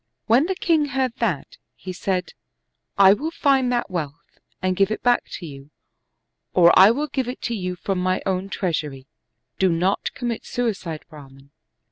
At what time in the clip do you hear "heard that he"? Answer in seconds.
0.85-1.93